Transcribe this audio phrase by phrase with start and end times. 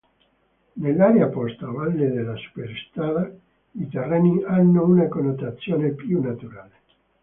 [0.83, 3.29] Nell'area posta a valle della superstrada
[3.73, 6.79] i terreni hanno una connotazione più naturale.